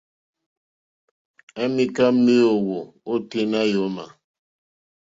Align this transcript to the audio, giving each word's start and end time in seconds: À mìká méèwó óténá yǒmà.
À 1.61 1.63
mìká 1.75 2.05
méèwó 2.23 2.77
óténá 3.13 3.59
yǒmà. 3.73 4.03